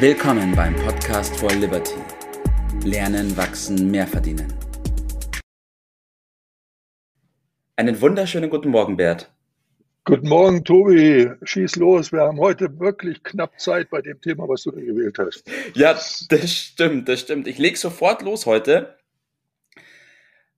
Willkommen 0.00 0.54
beim 0.54 0.76
Podcast 0.76 1.36
for 1.40 1.50
Liberty. 1.50 1.96
Lernen, 2.84 3.36
wachsen, 3.36 3.90
mehr 3.90 4.06
verdienen. 4.06 4.46
Einen 7.74 8.00
wunderschönen 8.00 8.48
guten 8.48 8.70
Morgen, 8.70 8.96
Bert. 8.96 9.28
Guten 10.04 10.28
Morgen, 10.28 10.62
Tobi. 10.62 11.32
Schieß 11.42 11.74
los. 11.76 12.12
Wir 12.12 12.20
haben 12.20 12.38
heute 12.38 12.78
wirklich 12.78 13.24
knapp 13.24 13.58
Zeit 13.58 13.90
bei 13.90 14.00
dem 14.00 14.20
Thema, 14.20 14.48
was 14.48 14.62
du 14.62 14.70
da 14.70 14.80
gewählt 14.80 15.18
hast. 15.18 15.50
Ja, 15.74 15.94
das 15.94 16.52
stimmt, 16.52 17.08
das 17.08 17.18
stimmt. 17.18 17.48
Ich 17.48 17.58
lege 17.58 17.76
sofort 17.76 18.22
los 18.22 18.46
heute. 18.46 18.98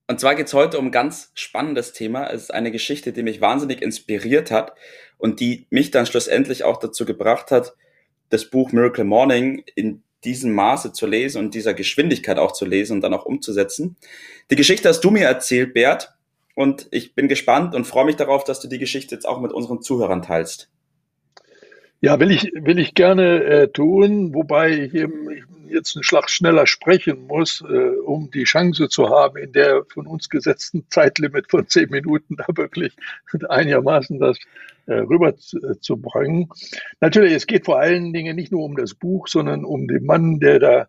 Und 0.06 0.20
zwar 0.20 0.34
geht 0.34 0.48
es 0.48 0.52
heute 0.52 0.78
um 0.78 0.88
ein 0.88 0.92
ganz 0.92 1.30
spannendes 1.32 1.94
Thema. 1.94 2.26
Es 2.26 2.42
ist 2.42 2.50
eine 2.52 2.70
Geschichte, 2.70 3.14
die 3.14 3.22
mich 3.22 3.40
wahnsinnig 3.40 3.80
inspiriert 3.80 4.50
hat 4.50 4.74
und 5.16 5.40
die 5.40 5.66
mich 5.70 5.90
dann 5.90 6.04
schlussendlich 6.04 6.64
auch 6.64 6.78
dazu 6.78 7.06
gebracht 7.06 7.50
hat, 7.50 7.74
das 8.30 8.46
Buch 8.46 8.72
Miracle 8.72 9.04
Morning 9.04 9.62
in 9.74 10.02
diesem 10.24 10.52
Maße 10.52 10.92
zu 10.92 11.06
lesen 11.06 11.38
und 11.38 11.54
dieser 11.54 11.74
Geschwindigkeit 11.74 12.38
auch 12.38 12.52
zu 12.52 12.64
lesen 12.64 12.94
und 12.94 13.00
dann 13.02 13.14
auch 13.14 13.26
umzusetzen. 13.26 13.96
Die 14.50 14.56
Geschichte 14.56 14.88
hast 14.88 15.00
du 15.00 15.10
mir 15.10 15.26
erzählt, 15.26 15.74
Bert, 15.74 16.14
und 16.54 16.88
ich 16.90 17.14
bin 17.14 17.28
gespannt 17.28 17.74
und 17.74 17.86
freue 17.86 18.04
mich 18.04 18.16
darauf, 18.16 18.44
dass 18.44 18.60
du 18.60 18.68
die 18.68 18.78
Geschichte 18.78 19.14
jetzt 19.14 19.26
auch 19.26 19.40
mit 19.40 19.52
unseren 19.52 19.82
Zuhörern 19.82 20.22
teilst. 20.22 20.68
Ja, 22.00 22.18
will 22.18 22.30
ich, 22.30 22.52
will 22.54 22.78
ich 22.78 22.94
gerne 22.94 23.44
äh, 23.44 23.68
tun, 23.68 24.34
wobei 24.34 24.70
ich 24.70 24.94
eben 24.94 25.28
jetzt 25.72 25.96
einen 25.96 26.02
Schlag 26.02 26.30
schneller 26.30 26.66
sprechen 26.66 27.26
muss, 27.26 27.62
äh, 27.62 27.96
um 28.04 28.30
die 28.30 28.44
Chance 28.44 28.88
zu 28.88 29.08
haben, 29.08 29.36
in 29.36 29.52
der 29.52 29.84
von 29.92 30.06
uns 30.06 30.28
gesetzten 30.28 30.84
Zeitlimit 30.90 31.50
von 31.50 31.66
zehn 31.68 31.90
Minuten 31.90 32.36
da 32.36 32.46
wirklich 32.54 32.96
einigermaßen 33.48 34.18
das 34.18 34.38
äh, 34.86 34.94
rüberzubringen. 34.94 36.48
Natürlich, 37.00 37.34
es 37.34 37.46
geht 37.46 37.64
vor 37.64 37.78
allen 37.78 38.12
Dingen 38.12 38.36
nicht 38.36 38.52
nur 38.52 38.64
um 38.64 38.76
das 38.76 38.94
Buch, 38.94 39.28
sondern 39.28 39.64
um 39.64 39.88
den 39.88 40.04
Mann, 40.04 40.40
der 40.40 40.88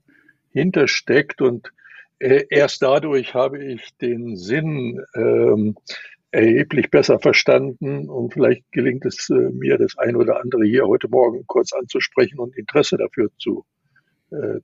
dahinter 0.54 0.88
steckt 0.88 1.42
und 1.42 1.72
äh, 2.20 2.46
erst 2.50 2.82
dadurch 2.82 3.34
habe 3.34 3.64
ich 3.64 3.96
den 3.98 4.36
Sinn 4.36 5.04
ähm, 5.16 5.76
erheblich 6.32 6.90
besser 6.90 7.20
verstanden 7.20 8.10
und 8.10 8.34
vielleicht 8.34 8.72
gelingt 8.72 9.06
es 9.06 9.30
äh, 9.30 9.34
mir, 9.34 9.78
das 9.78 9.98
ein 9.98 10.16
oder 10.16 10.40
andere 10.40 10.64
hier 10.66 10.88
heute 10.88 11.10
Morgen 11.10 11.44
kurz 11.46 11.74
anzusprechen 11.74 12.40
und 12.40 12.56
Interesse 12.56 12.98
dafür 12.98 13.30
zu, 13.38 13.66
äh, 13.66 13.81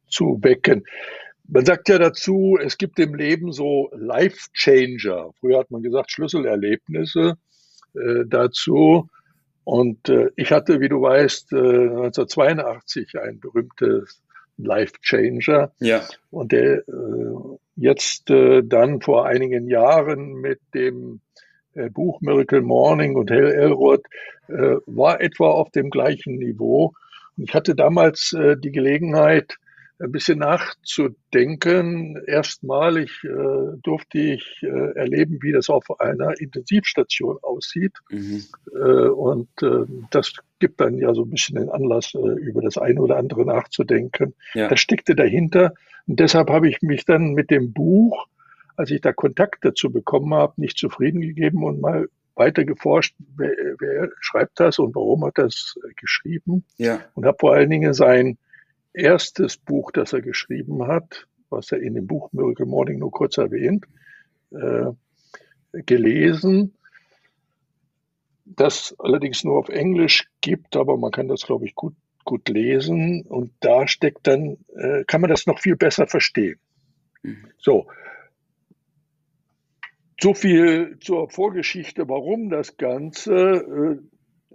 zu 0.08 0.40
wecken. 0.42 0.86
Man 1.50 1.66
sagt 1.66 1.88
ja 1.88 1.98
dazu, 1.98 2.58
es 2.62 2.78
gibt 2.78 3.00
im 3.00 3.16
Leben 3.16 3.54
so 3.54 3.90
Life 3.94 4.50
Changer. 4.54 5.32
Früher 5.40 5.60
hat 5.60 5.72
man 5.72 5.82
gesagt 5.82 6.12
Schlüsselerlebnisse 6.12 7.38
äh, 7.94 8.26
dazu. 8.28 9.10
Und 9.64 10.10
äh, 10.10 10.30
ich 10.36 10.52
hatte, 10.52 10.82
wie 10.82 10.90
du 10.90 11.02
weißt, 11.02 11.54
äh, 11.54 11.56
1982 11.56 13.20
ein 13.20 13.40
berühmtes 13.40 14.22
Life 14.58 14.94
Changer. 15.02 15.72
Ja. 15.80 16.04
Und 16.32 16.52
der 16.52 16.80
äh, 16.80 17.58
jetzt 17.76 18.30
äh, 18.30 18.64
dann 18.64 19.02
vor 19.02 19.26
einigen 19.26 19.70
Jahren 19.70 20.34
mit 20.34 20.60
dem 20.74 21.22
äh, 21.76 21.90
Buch 21.90 22.20
Miracle 22.22 22.62
Morning 22.62 23.16
und 23.16 23.32
Hell 23.32 23.52
Elrod 23.52 24.02
äh, 24.48 24.78
war 24.86 25.22
etwa 25.22 25.52
auf 25.52 25.70
dem 25.72 25.90
gleichen 25.90 26.36
Niveau. 26.36 26.94
Und 27.38 27.46
ich 27.46 27.54
hatte 27.54 27.76
damals 27.76 28.34
äh, 28.34 28.58
die 28.58 28.72
Gelegenheit, 28.72 29.58
ein 30.00 30.12
bisschen 30.12 30.40
nachzudenken. 30.40 32.22
Erstmalig 32.28 33.24
äh, 33.24 33.78
durfte 33.82 34.20
ich 34.20 34.62
äh, 34.62 34.92
erleben, 34.96 35.40
wie 35.42 35.52
das 35.52 35.70
auf 35.70 36.00
einer 36.00 36.40
Intensivstation 36.40 37.38
aussieht. 37.42 37.94
Mhm. 38.10 38.44
Äh, 38.74 39.08
und 39.08 39.50
äh, 39.62 39.86
das 40.12 40.34
gibt 40.60 40.82
dann 40.82 40.98
ja 40.98 41.14
so 41.14 41.24
ein 41.24 41.30
bisschen 41.30 41.56
den 41.56 41.70
Anlass, 41.70 42.14
äh, 42.14 42.40
über 42.40 42.62
das 42.62 42.78
eine 42.78 43.02
oder 43.02 43.18
andere 43.18 43.46
nachzudenken. 43.46 44.36
Ja. 44.54 44.68
Das 44.68 44.80
steckte 44.80 45.16
dahinter. 45.16 45.74
Und 46.06 46.20
deshalb 46.20 46.50
habe 46.50 46.70
ich 46.70 46.82
mich 46.82 47.06
dann 47.06 47.34
mit 47.34 47.50
dem 47.50 47.74
Buch, 47.74 48.28
als 48.76 48.92
ich 48.92 49.02
da 49.02 49.12
Kontakt 49.14 49.66
dazu 49.66 49.92
bekommen 49.92 50.34
habe, 50.34 50.54
nicht 50.58 50.78
zufrieden 50.78 51.22
gegeben 51.22 51.64
und 51.64 51.82
mal 51.82 52.08
weiter 52.38 52.66
geforscht, 52.66 53.16
wer, 53.36 53.52
wer 53.80 54.10
schreibt 54.20 54.60
das 54.60 54.80
und 54.80 54.96
warum 54.96 55.26
hat 55.26 55.38
das 55.38 55.76
geschrieben. 55.96 56.64
Ja. 56.78 57.02
Und 57.16 57.26
habe 57.26 57.38
vor 57.40 57.54
allen 57.54 57.70
Dingen 57.70 57.94
sein 57.94 58.38
erstes 58.94 59.58
Buch, 59.58 59.92
das 59.92 60.14
er 60.14 60.22
geschrieben 60.22 60.88
hat, 60.88 61.28
was 61.50 61.72
er 61.72 61.80
in 61.80 61.96
dem 61.96 62.08
Buch 62.08 62.32
Miracle 62.32 62.66
Morning 62.66 63.00
nur 63.00 63.12
kurz 63.12 63.38
erwähnt, 63.38 63.86
äh, 64.52 64.92
gelesen, 65.86 66.74
das 68.46 68.96
allerdings 68.98 69.44
nur 69.44 69.60
auf 69.60 69.70
Englisch 69.70 70.30
gibt, 70.42 70.76
aber 70.76 70.98
man 70.98 71.12
kann 71.12 71.28
das, 71.28 71.42
glaube 71.42 71.66
ich, 71.66 71.76
gut, 71.76 71.96
gut 72.24 72.48
lesen 72.50 73.24
und 73.24 73.52
da 73.60 73.88
steckt 73.88 74.26
dann, 74.28 74.58
äh, 74.76 75.04
kann 75.06 75.22
man 75.22 75.30
das 75.30 75.46
noch 75.46 75.60
viel 75.60 75.76
besser 75.76 76.08
verstehen. 76.08 76.60
Mhm. 77.24 77.48
So. 77.58 77.88
So 80.20 80.34
viel 80.34 80.98
zur 81.00 81.30
Vorgeschichte, 81.30 82.10
warum 82.10 82.50
das 82.50 82.78
Ganze. 82.78 83.34
Äh, 83.34 83.98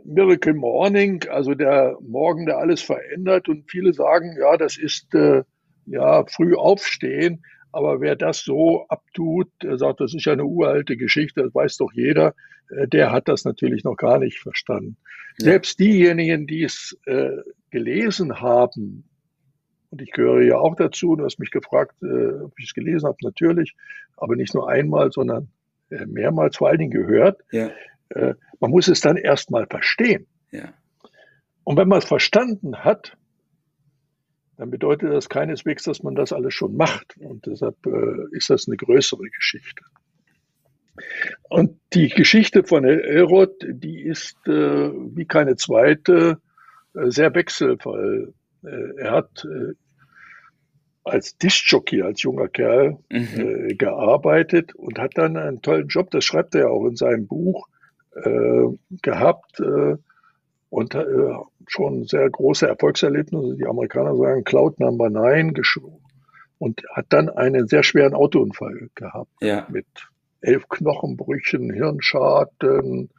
Miracle 0.05 0.55
Morning, 0.55 1.23
also 1.29 1.55
der 1.55 1.97
Morgen, 2.01 2.47
der 2.47 2.59
alles 2.59 2.83
verändert. 2.83 3.49
Und 3.49 3.71
viele 3.71 3.93
sagen, 3.93 4.37
ja, 4.39 4.57
das 4.57 4.77
ist 4.77 5.15
äh, 5.15 5.45
ja 5.87 6.25
früh 6.27 6.55
aufstehen. 6.55 7.45
Aber 7.73 8.01
wer 8.01 8.17
das 8.17 8.41
so 8.45 8.87
abtut, 8.89 9.49
der 9.63 9.79
sagt, 9.79 10.01
das 10.01 10.15
ist 10.15 10.27
ja 10.27 10.35
eine 10.35 10.45
uralte 10.45 10.97
Geschichte, 10.97 11.43
das 11.43 11.55
weiß 11.55 11.79
doch 11.79 11.93
jeder, 11.93 12.35
äh, 12.69 12.87
der 12.87 13.13
hat 13.13 13.29
das 13.29 13.45
natürlich 13.45 13.85
noch 13.85 13.97
gar 13.97 14.19
nicht 14.19 14.41
verstanden. 14.41 14.97
Ja. 15.39 15.45
Selbst 15.45 15.79
diejenigen, 15.79 16.47
die 16.47 16.65
es 16.65 16.99
äh, 17.07 17.31
gelesen 17.71 18.41
haben, 18.41 19.05
und 19.93 20.01
ich 20.01 20.11
gehöre 20.11 20.43
ja 20.43 20.57
auch 20.57 20.75
dazu, 20.75 21.17
du 21.17 21.25
hast 21.25 21.39
mich 21.39 21.51
gefragt, 21.51 21.95
äh, 22.03 22.41
ob 22.41 22.59
ich 22.59 22.65
es 22.69 22.75
gelesen 22.75 23.07
habe, 23.07 23.19
natürlich, 23.23 23.75
aber 24.17 24.37
nicht 24.37 24.55
nur 24.55 24.69
einmal, 24.69 25.13
sondern 25.13 25.49
äh, 25.91 26.07
mehrmals, 26.07 26.57
vor 26.57 26.69
allen 26.69 26.79
Dingen 26.79 26.91
gehört. 26.91 27.43
Ja. 27.51 27.71
Äh, 28.09 28.35
man 28.59 28.71
muss 28.71 28.89
es 28.89 29.03
dann 29.03 29.19
erstmal 29.19 29.67
verstehen. 29.67 30.27
Ja. 30.51 30.73
Und 31.65 31.77
wenn 31.77 31.89
man 31.89 31.99
es 31.99 32.07
verstanden 32.07 32.79
hat, 32.79 33.19
dann 34.57 34.71
bedeutet 34.71 35.13
das 35.13 35.29
keineswegs, 35.29 35.83
dass 35.83 36.03
man 36.03 36.15
das 36.15 36.33
alles 36.33 36.55
schon 36.55 36.75
macht. 36.75 37.15
Und 37.19 37.45
deshalb 37.45 37.77
äh, 37.85 38.35
ist 38.35 38.49
das 38.49 38.67
eine 38.67 38.79
größere 38.79 39.29
Geschichte. 39.29 39.85
Und 41.51 41.79
die 41.93 42.09
Geschichte 42.09 42.65
von 42.65 42.85
Elrod, 42.85 43.57
die 43.63 44.01
ist 44.01 44.39
äh, 44.47 44.91
wie 44.91 45.27
keine 45.27 45.57
zweite 45.57 46.39
äh, 46.95 47.11
sehr 47.11 47.35
wechselvoll. 47.35 48.33
Er 48.65 49.11
hat 49.11 49.45
als 51.05 51.37
Diskjockey, 51.37 52.03
als 52.03 52.23
junger 52.23 52.49
Kerl 52.49 52.99
mhm. 53.11 53.77
gearbeitet 53.77 54.75
und 54.75 54.99
hat 54.99 55.13
dann 55.17 55.37
einen 55.37 55.63
tollen 55.63 55.89
Job, 55.89 56.11
das 56.11 56.25
schreibt 56.25 56.55
er 56.55 56.63
ja 56.63 56.69
auch 56.69 56.87
in 56.87 56.97
seinem 56.97 57.27
Buch, 57.27 57.69
äh, 58.15 58.69
gehabt 59.03 59.61
äh, 59.61 59.97
und 60.69 60.95
äh, 60.95 61.05
schon 61.67 62.05
sehr 62.05 62.29
große 62.29 62.67
Erfolgserlebnisse. 62.67 63.57
Die 63.57 63.67
Amerikaner 63.67 64.17
sagen 64.17 64.45
Cloud 64.45 64.81
Number 64.81 65.11
9 65.11 65.55
und 66.59 66.83
hat 66.93 67.07
dann 67.09 67.29
einen 67.31 67.69
sehr 67.69 67.83
schweren 67.83 68.15
Autounfall 68.15 68.91
gehabt 68.95 69.31
ja. 69.41 69.67
mit 69.71 69.87
elf 70.41 70.69
Knochenbrüchen, 70.69 71.73
Hirnschaden, 71.73 73.11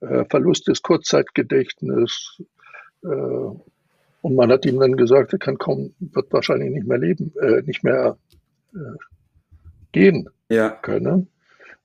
äh, 0.00 0.24
Verlust 0.28 0.68
des 0.68 0.82
Kurzzeitgedächtnisses. 0.82 2.42
Und 4.22 4.34
man 4.36 4.50
hat 4.50 4.66
ihm 4.66 4.78
dann 4.78 4.96
gesagt, 4.96 5.32
er 5.32 5.38
kann 5.38 5.58
kaum, 5.58 5.94
wird 5.98 6.32
wahrscheinlich 6.32 6.70
nicht 6.70 6.86
mehr 6.86 6.98
leben, 6.98 7.32
äh, 7.40 7.62
nicht 7.62 7.82
mehr 7.82 8.18
äh, 8.74 8.96
gehen 9.92 10.28
ja. 10.50 10.70
können. 10.70 11.28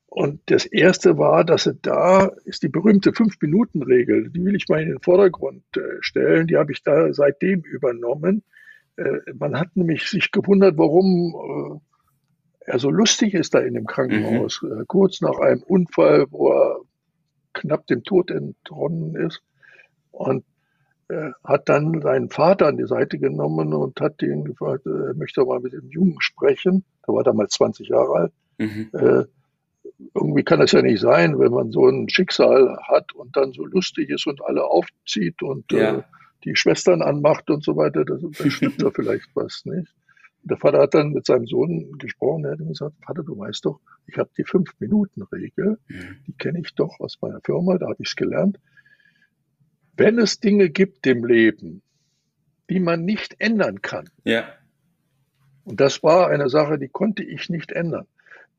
Und 0.07 0.39
das 0.45 0.65
erste 0.65 1.17
war, 1.17 1.43
dass 1.43 1.65
er 1.65 1.73
da 1.73 2.27
ist 2.45 2.63
die 2.63 2.69
berühmte 2.69 3.13
Fünf-Minuten-Regel, 3.13 4.29
die 4.29 4.43
will 4.45 4.55
ich 4.55 4.69
mal 4.69 4.81
in 4.81 4.89
den 4.89 5.01
Vordergrund 5.01 5.63
äh, 5.75 5.81
stellen, 5.99 6.47
die 6.47 6.57
habe 6.57 6.71
ich 6.71 6.83
da 6.83 7.11
seitdem 7.13 7.61
übernommen. 7.61 8.43
Äh, 8.97 9.33
man 9.37 9.59
hat 9.59 9.75
nämlich 9.75 10.09
sich 10.09 10.31
gewundert, 10.31 10.77
warum 10.77 11.81
äh, 12.65 12.71
er 12.71 12.79
so 12.79 12.89
lustig 12.89 13.33
ist 13.33 13.53
da 13.53 13.59
in 13.59 13.73
dem 13.73 13.85
Krankenhaus. 13.85 14.61
Mhm. 14.61 14.85
kurz 14.87 15.21
nach 15.21 15.37
einem 15.39 15.63
Unfall, 15.63 16.25
wo 16.29 16.49
er 16.49 16.79
knapp 17.53 17.85
dem 17.87 18.03
Tod 18.03 18.31
entronnen 18.31 19.15
ist. 19.15 19.41
Und 20.11 20.45
hat 21.43 21.69
dann 21.69 22.01
seinen 22.01 22.29
Vater 22.29 22.67
an 22.67 22.77
die 22.77 22.87
Seite 22.87 23.19
genommen 23.19 23.73
und 23.73 24.01
hat 24.01 24.21
ihn 24.23 24.43
gefragt, 24.43 24.85
er 24.85 25.13
möchte 25.13 25.45
mal 25.45 25.59
mit 25.59 25.73
dem 25.73 25.89
Jungen 25.89 26.19
sprechen. 26.19 26.83
Der 27.07 27.13
war 27.13 27.23
damals 27.23 27.53
20 27.53 27.89
Jahre 27.89 28.13
alt. 28.13 28.33
Mhm 28.57 29.27
irgendwie 30.13 30.43
kann 30.43 30.59
das 30.59 30.71
ja 30.71 30.81
nicht 30.81 30.99
sein, 30.99 31.39
wenn 31.39 31.51
man 31.51 31.71
so 31.71 31.87
ein 31.87 32.09
Schicksal 32.09 32.77
hat 32.87 33.13
und 33.13 33.35
dann 33.35 33.53
so 33.53 33.65
lustig 33.65 34.09
ist 34.09 34.27
und 34.27 34.43
alle 34.43 34.65
aufzieht 34.65 35.41
und 35.41 35.71
ja. 35.71 35.97
äh, 35.97 36.03
die 36.43 36.55
Schwestern 36.55 37.01
anmacht 37.01 37.49
und 37.49 37.63
so 37.63 37.75
weiter, 37.75 38.05
das, 38.05 38.21
das 38.37 38.53
stimmt 38.53 38.81
da 38.81 38.91
vielleicht 38.93 39.27
was 39.35 39.63
nicht. 39.65 39.93
Der 40.43 40.57
Vater 40.57 40.79
hat 40.79 40.93
dann 40.93 41.11
mit 41.11 41.25
seinem 41.25 41.47
Sohn 41.47 41.97
gesprochen, 41.97 42.45
er 42.45 42.51
hat 42.51 42.59
ihm 42.59 42.67
gesagt, 42.67 42.93
Vater, 43.03 43.23
du 43.23 43.37
weißt 43.37 43.65
doch, 43.65 43.79
ich 44.05 44.17
habe 44.17 44.29
die 44.37 44.43
Fünf-Minuten-Regel, 44.43 45.79
mhm. 45.87 46.17
die 46.27 46.33
kenne 46.33 46.59
ich 46.59 46.75
doch 46.75 46.99
aus 46.99 47.17
meiner 47.21 47.41
Firma, 47.41 47.77
da 47.77 47.87
habe 47.87 47.95
ich 47.99 48.09
es 48.09 48.15
gelernt. 48.15 48.59
Wenn 49.97 50.19
es 50.19 50.39
Dinge 50.39 50.69
gibt 50.69 51.07
im 51.07 51.25
Leben, 51.25 51.81
die 52.69 52.79
man 52.79 53.05
nicht 53.05 53.35
ändern 53.39 53.81
kann. 53.81 54.09
Ja. 54.23 54.45
Und 55.63 55.79
das 55.79 56.03
war 56.03 56.29
eine 56.29 56.49
Sache, 56.49 56.77
die 56.77 56.89
konnte 56.89 57.23
ich 57.23 57.49
nicht 57.49 57.71
ändern. 57.71 58.07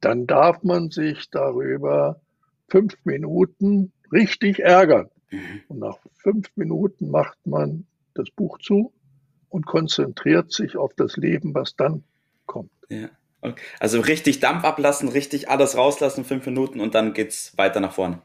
Dann 0.01 0.27
darf 0.27 0.63
man 0.63 0.91
sich 0.91 1.31
darüber 1.31 2.21
fünf 2.69 2.97
Minuten 3.05 3.93
richtig 4.13 4.61
ärgern. 4.61 5.09
Mhm. 5.31 5.63
Und 5.69 5.79
nach 5.79 5.99
fünf 6.15 6.49
Minuten 6.57 7.11
macht 7.11 7.39
man 7.47 7.87
das 8.15 8.31
Buch 8.31 8.59
zu 8.59 8.93
und 9.49 9.67
konzentriert 9.67 10.53
sich 10.53 10.77
auf 10.77 10.93
das 10.95 11.17
Leben, 11.17 11.55
was 11.55 11.77
dann 11.77 12.05
kommt. 12.47 12.71
Ja. 12.89 13.09
Okay. 13.43 13.63
Also 13.79 14.01
richtig 14.01 14.41
Dampf 14.41 14.65
ablassen, 14.65 15.09
richtig 15.09 15.49
alles 15.49 15.77
rauslassen, 15.77 16.25
fünf 16.25 16.47
Minuten 16.47 16.81
und 16.81 16.95
dann 16.95 17.13
geht 17.13 17.29
es 17.29 17.57
weiter 17.57 17.81
nach 17.81 17.93
vorne. 17.93 18.21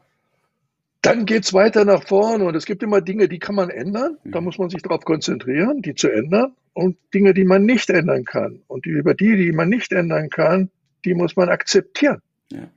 Dann 1.02 1.26
geht 1.26 1.42
es 1.42 1.52
weiter 1.52 1.84
nach 1.84 2.04
vorne 2.04 2.44
und 2.44 2.54
es 2.54 2.64
gibt 2.64 2.82
immer 2.84 3.00
Dinge, 3.00 3.28
die 3.28 3.40
kann 3.40 3.56
man 3.56 3.70
ändern. 3.70 4.18
Da 4.24 4.40
mhm. 4.40 4.44
muss 4.44 4.58
man 4.58 4.70
sich 4.70 4.82
darauf 4.82 5.04
konzentrieren, 5.04 5.82
die 5.82 5.94
zu 5.94 6.08
ändern. 6.08 6.54
Und 6.74 6.96
Dinge, 7.12 7.34
die 7.34 7.44
man 7.44 7.66
nicht 7.66 7.90
ändern 7.90 8.24
kann. 8.24 8.62
Und 8.68 8.86
über 8.86 9.12
die, 9.12 9.36
die 9.36 9.52
man 9.52 9.68
nicht 9.68 9.92
ändern 9.92 10.30
kann, 10.30 10.70
die 11.04 11.14
muss 11.14 11.36
man 11.36 11.48
akzeptieren. 11.48 12.22
Ja. 12.50 12.70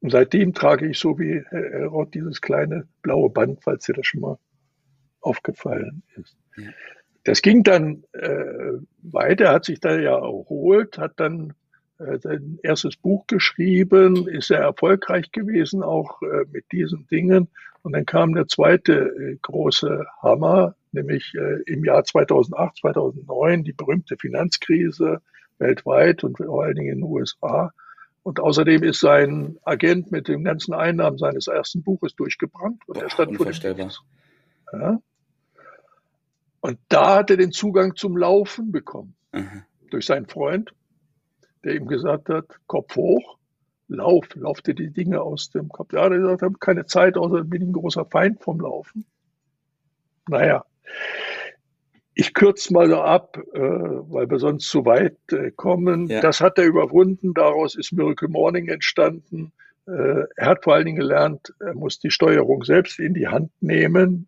Und 0.00 0.10
seitdem 0.10 0.52
trage 0.52 0.88
ich 0.88 0.98
so 0.98 1.18
wie 1.18 1.42
Herr 1.48 1.86
Roth 1.86 2.12
dieses 2.12 2.40
kleine 2.40 2.88
blaue 3.02 3.30
Band, 3.30 3.62
falls 3.62 3.84
dir 3.84 3.94
das 3.94 4.06
schon 4.06 4.20
mal 4.20 4.38
aufgefallen 5.20 6.02
ist. 6.16 6.36
Ja. 6.56 6.70
Das 7.24 7.42
ging 7.42 7.62
dann 7.62 8.04
äh, 8.12 8.72
weiter, 9.02 9.52
hat 9.52 9.66
sich 9.66 9.78
da 9.80 9.98
ja 9.98 10.16
erholt, 10.16 10.98
hat 10.98 11.20
dann 11.20 11.52
sein 12.22 12.58
erstes 12.62 12.96
Buch 12.96 13.26
geschrieben, 13.26 14.28
ist 14.28 14.48
sehr 14.48 14.60
erfolgreich 14.60 15.32
gewesen, 15.32 15.82
auch 15.82 16.22
äh, 16.22 16.44
mit 16.50 16.70
diesen 16.72 17.06
Dingen. 17.08 17.48
Und 17.82 17.92
dann 17.92 18.06
kam 18.06 18.34
der 18.34 18.48
zweite 18.48 18.92
äh, 18.92 19.36
große 19.40 20.06
Hammer, 20.22 20.74
nämlich 20.92 21.34
äh, 21.34 21.62
im 21.66 21.84
Jahr 21.84 22.04
2008, 22.04 22.78
2009, 22.78 23.64
die 23.64 23.72
berühmte 23.72 24.16
Finanzkrise 24.16 25.20
weltweit 25.58 26.24
und 26.24 26.38
vor 26.38 26.64
allen 26.64 26.74
Dingen 26.74 26.92
in 26.92 26.98
den 26.98 27.04
USA. 27.04 27.72
Und 28.22 28.40
außerdem 28.40 28.82
ist 28.82 29.00
sein 29.00 29.58
Agent 29.64 30.12
mit 30.12 30.28
den 30.28 30.44
ganzen 30.44 30.74
Einnahmen 30.74 31.18
seines 31.18 31.46
ersten 31.46 31.82
Buches 31.82 32.14
durchgebrannt 32.16 32.82
und 32.86 32.94
Boah, 32.94 33.04
er 33.04 33.10
stand 33.10 33.36
vor 33.36 33.46
dem 33.46 33.90
ja. 34.72 35.00
Und 36.60 36.78
da 36.88 37.16
hat 37.16 37.30
er 37.30 37.36
den 37.38 37.52
Zugang 37.52 37.96
zum 37.96 38.16
Laufen 38.16 38.70
bekommen. 38.70 39.14
Mhm. 39.32 39.64
Durch 39.90 40.06
seinen 40.06 40.26
Freund, 40.26 40.72
der 41.64 41.74
ihm 41.74 41.86
gesagt 41.86 42.28
hat, 42.28 42.46
Kopf 42.66 42.96
hoch, 42.96 43.38
lauf, 43.88 44.26
lauf 44.34 44.60
dir 44.62 44.74
die 44.74 44.90
Dinge 44.90 45.20
aus 45.20 45.50
dem 45.50 45.68
Kopf. 45.68 45.92
Ja, 45.92 46.08
der 46.08 46.18
gesagt, 46.18 46.42
ich 46.42 46.46
habe 46.46 46.58
keine 46.58 46.86
Zeit, 46.86 47.16
außer 47.16 47.44
bin 47.44 47.62
ich 47.62 47.68
ein 47.68 47.72
großer 47.72 48.04
Feind 48.06 48.42
vom 48.42 48.60
Laufen. 48.60 49.04
Naja, 50.28 50.64
ich 52.14 52.34
kürze 52.34 52.72
mal 52.72 52.88
so 52.88 53.00
ab, 53.00 53.38
äh, 53.54 53.60
weil 53.60 54.28
wir 54.28 54.38
sonst 54.38 54.68
zu 54.68 54.84
weit 54.84 55.16
äh, 55.32 55.50
kommen. 55.52 56.08
Ja. 56.08 56.20
Das 56.20 56.40
hat 56.40 56.58
er 56.58 56.66
überwunden, 56.66 57.34
daraus 57.34 57.74
ist 57.74 57.92
Miracle 57.92 58.28
Morning 58.28 58.68
entstanden. 58.68 59.52
Äh, 59.86 60.24
er 60.36 60.46
hat 60.46 60.64
vor 60.64 60.74
allen 60.74 60.86
Dingen 60.86 60.98
gelernt, 60.98 61.54
er 61.60 61.74
muss 61.74 61.98
die 61.98 62.10
Steuerung 62.10 62.64
selbst 62.64 62.98
in 62.98 63.14
die 63.14 63.28
Hand 63.28 63.50
nehmen 63.60 64.26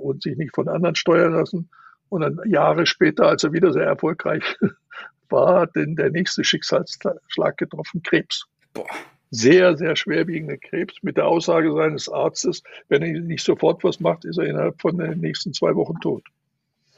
und 0.00 0.24
sich 0.24 0.36
nicht 0.36 0.56
von 0.56 0.68
anderen 0.68 0.96
steuern 0.96 1.34
lassen. 1.34 1.70
Und 2.08 2.22
dann 2.22 2.40
Jahre 2.46 2.84
später, 2.84 3.28
als 3.28 3.44
er 3.44 3.52
wieder 3.52 3.72
sehr 3.72 3.84
erfolgreich 3.84 4.42
war, 5.30 5.66
denn 5.66 5.96
der 5.96 6.10
nächste 6.10 6.44
Schicksalsschlag 6.44 7.56
getroffen, 7.56 8.02
Krebs. 8.02 8.46
Boah. 8.72 8.86
Sehr, 9.30 9.76
sehr 9.76 9.94
schwerwiegende 9.94 10.56
Krebs 10.56 10.94
mit 11.02 11.18
der 11.18 11.26
Aussage 11.26 11.72
seines 11.74 12.08
Arztes, 12.08 12.62
wenn 12.88 13.02
er 13.02 13.20
nicht 13.20 13.44
sofort 13.44 13.84
was 13.84 14.00
macht, 14.00 14.24
ist 14.24 14.38
er 14.38 14.46
innerhalb 14.46 14.80
von 14.80 14.96
den 14.96 15.20
nächsten 15.20 15.52
zwei 15.52 15.74
Wochen 15.74 16.00
tot. 16.00 16.24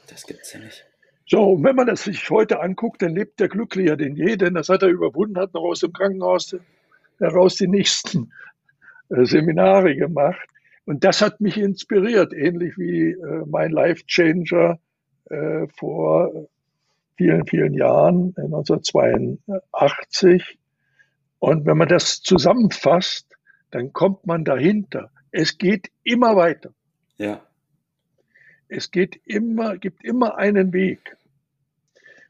Das 0.07 0.25
gibt's 0.25 0.53
ja 0.53 0.59
nicht. 0.59 0.85
So, 1.25 1.43
und 1.53 1.63
wenn 1.63 1.75
man 1.75 1.87
das 1.87 2.03
sich 2.03 2.29
heute 2.29 2.59
anguckt, 2.59 3.01
dann 3.01 3.15
lebt 3.15 3.39
er 3.39 3.47
glücklicher 3.47 3.95
denn 3.95 4.15
je, 4.15 4.35
denn 4.35 4.53
das 4.53 4.69
hat 4.69 4.83
er 4.83 4.89
überwunden, 4.89 5.37
hat 5.37 5.53
noch 5.53 5.61
aus 5.61 5.79
dem 5.79 5.93
Krankenhaus 5.93 6.55
heraus 7.19 7.55
die 7.55 7.67
nächsten 7.67 8.31
äh, 9.09 9.25
Seminare 9.25 9.95
gemacht. 9.95 10.49
Und 10.85 11.03
das 11.03 11.21
hat 11.21 11.39
mich 11.39 11.57
inspiriert, 11.57 12.33
ähnlich 12.33 12.77
wie 12.77 13.11
äh, 13.11 13.45
mein 13.45 13.71
Life 13.71 14.05
Changer 14.07 14.79
äh, 15.29 15.67
vor 15.77 16.49
vielen, 17.21 17.45
vielen 17.45 17.75
Jahren, 17.75 18.33
1982. 18.35 20.57
Und 21.37 21.67
wenn 21.67 21.77
man 21.77 21.87
das 21.87 22.23
zusammenfasst, 22.23 23.27
dann 23.69 23.93
kommt 23.93 24.25
man 24.25 24.43
dahinter. 24.43 25.11
Es 25.29 25.59
geht 25.59 25.91
immer 26.03 26.35
weiter. 26.35 26.73
Ja. 27.17 27.45
Es 28.67 28.89
geht 28.89 29.21
immer, 29.25 29.77
gibt 29.77 30.03
immer 30.03 30.39
einen 30.39 30.73
Weg. 30.73 31.15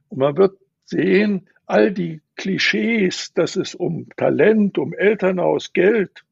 Und 0.10 0.18
man 0.20 0.36
wird 0.36 0.58
sehen, 0.84 1.48
all 1.66 1.94
die 1.94 2.22
Klischees, 2.36 3.32
dass 3.34 3.56
es 3.56 3.74
um 3.74 4.10
Talent, 4.18 4.78
um 4.78 4.94
Elternhaus, 4.94 5.72
Geld, 5.72 6.26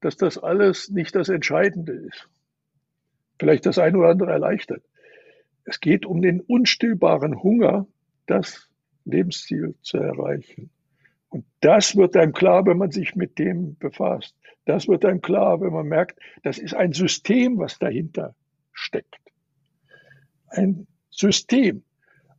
dass 0.00 0.16
das 0.16 0.38
alles 0.38 0.88
nicht 0.88 1.14
das 1.14 1.28
Entscheidende 1.28 1.92
ist. 1.92 2.30
Vielleicht 3.38 3.66
das 3.66 3.78
eine 3.78 3.98
oder 3.98 4.08
andere 4.08 4.32
erleichtert. 4.32 4.82
Es 5.64 5.80
geht 5.80 6.06
um 6.06 6.22
den 6.22 6.40
unstillbaren 6.40 7.42
Hunger, 7.42 7.86
das 8.26 8.68
Lebensziel 9.04 9.74
zu 9.82 9.98
erreichen. 9.98 10.70
Und 11.28 11.44
das 11.60 11.96
wird 11.96 12.16
einem 12.16 12.32
klar, 12.32 12.66
wenn 12.66 12.78
man 12.78 12.90
sich 12.90 13.14
mit 13.14 13.38
dem 13.38 13.76
befasst. 13.76 14.34
Das 14.64 14.88
wird 14.88 15.04
einem 15.04 15.20
klar, 15.20 15.60
wenn 15.60 15.72
man 15.72 15.86
merkt, 15.86 16.18
das 16.42 16.58
ist 16.58 16.74
ein 16.74 16.92
System, 16.92 17.58
was 17.58 17.78
dahinter 17.78 18.34
steckt. 18.72 19.20
Ein 20.48 20.86
System. 21.10 21.84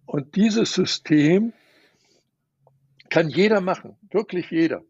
Und 0.05 0.35
dieses 0.35 0.73
System 0.73 1.53
kann 3.09 3.29
jeder 3.29 3.61
machen, 3.61 3.97
wirklich 4.11 4.51
jeder. 4.51 4.83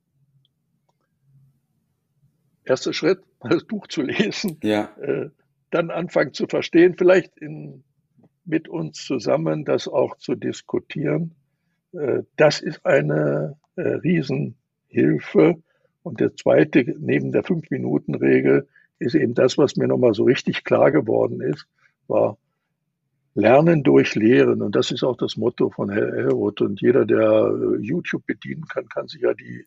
Erster 2.63 2.94
Schritt, 2.94 3.22
das 3.42 3.63
Buch 3.66 3.88
zu 3.88 4.01
lesen, 4.01 4.57
ja. 4.63 4.95
äh, 5.00 5.30
dann 5.69 5.89
anfangen 5.89 6.34
zu 6.34 6.48
verstehen, 6.48 6.95
vielleicht 6.98 7.38
in 7.38 7.84
mit 8.46 8.68
uns 8.68 9.06
zusammen 9.06 9.66
das 9.66 9.88
auch 9.88 10.18
zu 10.18 10.36
diskutieren. 10.36 11.36
Äh, 11.94 12.24
das 12.38 12.62
ist 12.62 12.86
eine 12.86 13.58
äh, 13.76 13.82
Riesenhilfe. 13.82 15.62
Und 16.04 16.20
der 16.20 16.36
zweite, 16.36 16.84
neben 17.00 17.32
der 17.32 17.44
Fünf-Minuten-Regel, 17.44 18.68
ist 19.00 19.16
eben 19.16 19.34
das, 19.34 19.58
was 19.58 19.76
mir 19.76 19.88
nochmal 19.88 20.14
so 20.14 20.24
richtig 20.24 20.64
klar 20.64 20.92
geworden 20.92 21.42
ist, 21.42 21.68
war 22.08 22.38
Lernen 23.34 23.84
durch 23.84 24.15
Lehren. 24.15 24.62
Und 24.62 24.75
das 24.75 24.92
ist 24.92 25.04
auch 25.04 25.15
das 25.15 25.38
Motto 25.38 25.70
von 25.70 25.89
Herr 25.89 26.13
Elroth. 26.13 26.62
Und 26.62 26.82
jeder, 26.82 27.06
der 27.06 27.22
äh, 27.22 27.77
YouTube 27.82 28.25
bedienen 28.25 28.65
kann, 28.68 28.89
kann 28.89 29.08
sich 29.08 29.22
ja 29.22 29.34
die 29.34 29.65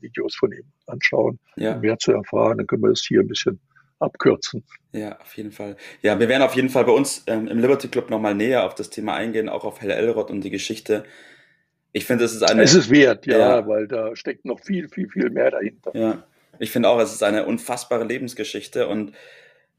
Videos 0.00 0.34
von 0.34 0.52
ihm 0.52 0.64
anschauen, 0.86 1.38
ja. 1.56 1.74
um 1.74 1.80
mehr 1.80 1.98
zu 1.98 2.12
erfahren. 2.12 2.58
Dann 2.58 2.66
können 2.66 2.82
wir 2.82 2.90
es 2.90 3.04
hier 3.06 3.20
ein 3.20 3.28
bisschen 3.28 3.60
abkürzen. 3.98 4.64
Ja, 4.92 5.18
auf 5.20 5.36
jeden 5.36 5.52
Fall. 5.52 5.76
Ja, 6.02 6.18
wir 6.18 6.28
werden 6.28 6.42
auf 6.42 6.54
jeden 6.54 6.68
Fall 6.68 6.84
bei 6.84 6.92
uns 6.92 7.24
ähm, 7.26 7.48
im 7.48 7.58
Liberty 7.58 7.88
Club 7.88 8.10
nochmal 8.10 8.34
näher 8.34 8.64
auf 8.64 8.74
das 8.74 8.90
Thema 8.90 9.14
eingehen, 9.14 9.48
auch 9.48 9.64
auf 9.64 9.80
Hell 9.80 9.90
Elrod 9.90 10.30
und 10.30 10.42
die 10.42 10.50
Geschichte. 10.50 11.04
Ich 11.92 12.04
finde, 12.04 12.24
es 12.24 12.34
ist 12.34 12.42
eine. 12.42 12.62
Es 12.62 12.74
ist 12.74 12.90
wert, 12.90 13.26
ja, 13.26 13.38
ja, 13.38 13.66
weil 13.66 13.88
da 13.88 14.14
steckt 14.14 14.44
noch 14.44 14.60
viel, 14.60 14.88
viel, 14.88 15.08
viel 15.08 15.30
mehr 15.30 15.50
dahinter. 15.50 15.96
Ja, 15.96 16.24
ich 16.58 16.70
finde 16.70 16.88
auch, 16.88 17.00
es 17.00 17.12
ist 17.12 17.22
eine 17.22 17.46
unfassbare 17.46 18.04
Lebensgeschichte 18.04 18.88
und 18.88 19.12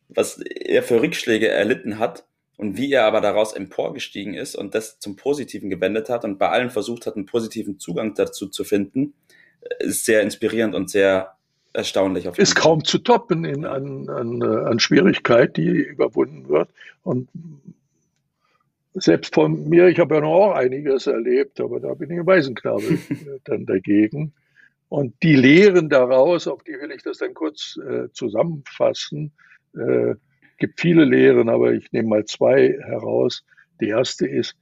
was 0.09 0.39
er 0.39 0.83
für 0.83 1.01
Rückschläge 1.01 1.47
erlitten 1.47 1.99
hat 1.99 2.25
und 2.57 2.77
wie 2.77 2.91
er 2.91 3.05
aber 3.05 3.21
daraus 3.21 3.53
emporgestiegen 3.53 4.33
ist 4.33 4.55
und 4.55 4.75
das 4.75 4.99
zum 4.99 5.15
Positiven 5.15 5.69
gewendet 5.69 6.09
hat 6.09 6.25
und 6.25 6.39
bei 6.39 6.49
allen 6.49 6.71
versucht 6.71 7.05
hat, 7.05 7.15
einen 7.15 7.25
positiven 7.25 7.79
Zugang 7.79 8.15
dazu 8.15 8.47
zu 8.47 8.63
finden, 8.63 9.13
ist 9.79 10.05
sehr 10.05 10.21
inspirierend 10.21 10.73
und 10.73 10.89
sehr 10.89 11.37
erstaunlich. 11.73 12.27
Auf 12.27 12.37
ist 12.37 12.55
kaum 12.55 12.83
zu 12.83 12.99
toppen 12.99 13.45
in, 13.45 13.65
an, 13.65 14.09
an, 14.09 14.41
an 14.43 14.79
Schwierigkeit, 14.79 15.57
die 15.57 15.67
überwunden 15.67 16.49
wird. 16.49 16.69
Und 17.03 17.29
selbst 18.93 19.33
von 19.33 19.69
mir, 19.69 19.87
ich 19.87 19.99
habe 19.99 20.15
ja 20.15 20.21
noch 20.21 20.33
auch 20.33 20.55
einiges 20.55 21.07
erlebt, 21.07 21.59
aber 21.61 21.79
da 21.79 21.93
bin 21.93 22.11
ich 22.11 22.19
ein 22.19 22.25
Waisenknabe 22.25 22.99
dann 23.45 23.65
dagegen. 23.65 24.33
Und 24.89 25.13
die 25.21 25.35
Lehren 25.35 25.89
daraus, 25.89 26.47
auf 26.47 26.63
die 26.63 26.73
will 26.73 26.91
ich 26.91 27.03
das 27.03 27.19
dann 27.19 27.33
kurz 27.35 27.77
äh, 27.77 28.11
zusammenfassen, 28.11 29.31
äh, 29.75 30.15
gibt 30.57 30.79
viele 30.79 31.05
Lehren, 31.05 31.47
aber 31.47 31.73
ich 31.73 31.91
nehme 31.91 32.09
mal 32.09 32.25
zwei 32.25 32.77
heraus. 32.83 33.45
Die 33.79 33.89
erste 33.89 34.27
ist, 34.27 34.55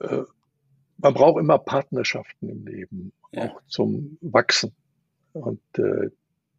äh, 0.00 0.22
man 0.98 1.14
braucht 1.14 1.40
immer 1.40 1.58
Partnerschaften 1.58 2.48
im 2.48 2.66
Leben, 2.66 3.12
ja. 3.32 3.44
auch 3.44 3.62
zum 3.68 4.18
Wachsen. 4.20 4.72
Und 5.32 5.62
äh, 5.78 6.10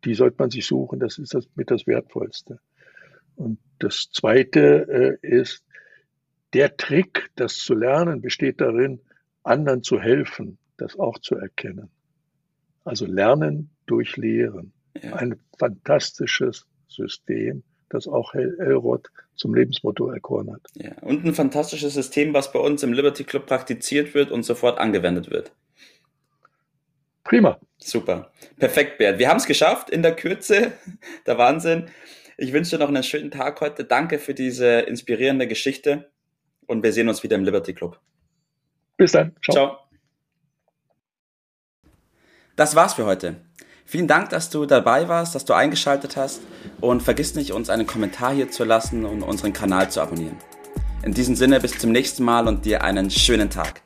die 0.04 0.16
sollte 0.16 0.38
man 0.40 0.50
sich 0.50 0.66
suchen. 0.66 1.00
Das 1.00 1.18
ist 1.18 1.34
das 1.34 1.48
mit 1.56 1.72
das 1.72 1.88
Wertvollste. 1.88 2.60
Und 3.36 3.60
das 3.80 4.10
Zweite 4.12 5.20
äh, 5.22 5.28
ist, 5.28 5.64
der 6.54 6.76
Trick, 6.78 7.30
das 7.36 7.56
zu 7.58 7.74
lernen, 7.74 8.22
besteht 8.22 8.60
darin, 8.62 9.00
anderen 9.44 9.84
zu 9.84 10.00
helfen, 10.00 10.58
das 10.78 11.00
auch 11.00 11.18
zu 11.20 11.36
erkennen. 11.36 11.90
Also 12.84 13.06
Lernen 13.06 13.70
durch 13.86 14.18
Lehren. 14.18 14.74
Ja. 15.02 15.16
Ein 15.16 15.40
fantastisches 15.58 16.66
System, 16.88 17.64
das 17.90 18.08
auch 18.08 18.34
Elrod 18.34 19.10
zum 19.36 19.54
Lebensmotto 19.54 20.10
erkoren 20.10 20.52
hat. 20.52 20.62
Ja, 20.76 20.92
und 21.02 21.26
ein 21.26 21.34
fantastisches 21.34 21.94
System, 21.94 22.34
was 22.34 22.52
bei 22.52 22.60
uns 22.60 22.84
im 22.84 22.94
Liberty 22.94 23.24
Club 23.24 23.46
praktiziert 23.46 24.14
wird 24.14 24.32
und 24.32 24.44
sofort 24.44 24.78
angewendet 24.78 25.32
wird. 25.32 25.52
Prima. 27.32 27.58
Super. 27.78 28.30
Perfekt, 28.60 28.98
Bert. 28.98 29.18
Wir 29.18 29.30
haben 29.30 29.38
es 29.38 29.46
geschafft 29.46 29.90
in 29.90 30.02
der 30.04 30.18
Kürze. 30.18 30.74
Der 31.26 31.38
Wahnsinn. 31.38 31.90
Ich 32.36 32.52
wünsche 32.52 32.72
dir 32.72 32.80
noch 32.80 32.90
einen 32.90 33.04
schönen 33.04 33.32
Tag 33.32 33.62
heute. 33.62 33.86
Danke 33.86 34.20
für 34.20 34.34
diese 34.34 34.82
inspirierende 34.82 35.48
Geschichte 35.48 36.12
und 36.68 36.84
wir 36.84 36.92
sehen 36.92 37.08
uns 37.08 37.24
wieder 37.24 37.38
im 37.38 37.46
Liberty 37.46 37.74
Club. 37.74 37.98
Bis 38.98 39.14
dann. 39.14 39.34
Ciao. 39.46 39.54
Ciao. 39.56 39.78
Das 42.58 42.76
war's 42.76 42.96
für 42.96 43.06
heute. 43.06 43.38
Vielen 43.86 44.10
Dank, 44.10 44.30
dass 44.32 44.50
du 44.50 44.66
dabei 44.66 45.08
warst, 45.08 45.34
dass 45.34 45.46
du 45.46 45.54
eingeschaltet 45.54 46.18
hast 46.18 46.42
und 46.82 47.02
vergiss 47.02 47.36
nicht, 47.36 47.54
uns 47.54 47.70
einen 47.70 47.88
Kommentar 47.88 48.34
hier 48.34 48.52
zu 48.52 48.66
lassen 48.66 49.06
und 49.06 49.24
unseren 49.24 49.54
Kanal 49.54 49.90
zu 49.90 50.02
abonnieren. 50.02 50.36
In 51.02 51.14
diesem 51.14 51.38
Sinne 51.38 51.62
bis 51.62 51.78
zum 51.78 51.94
nächsten 51.94 52.26
Mal 52.26 52.50
und 52.50 52.66
dir 52.66 52.84
einen 52.84 53.10
schönen 53.10 53.50
Tag. 53.50 53.84